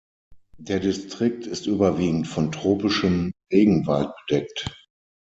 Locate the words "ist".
1.45-1.67